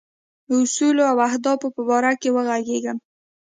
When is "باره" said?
1.87-2.11